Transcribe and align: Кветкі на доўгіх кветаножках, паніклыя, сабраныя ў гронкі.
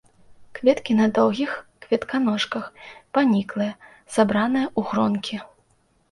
Кветкі 0.59 0.93
на 0.99 1.05
доўгіх 1.17 1.51
кветаножках, 1.83 2.65
паніклыя, 3.17 3.75
сабраныя 4.15 4.67
ў 4.71 4.93
гронкі. 4.93 5.37